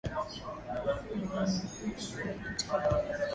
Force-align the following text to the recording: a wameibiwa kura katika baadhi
a 0.75 0.79
wameibiwa 0.81 1.47
kura 2.11 2.33
katika 2.43 2.77
baadhi 2.79 3.11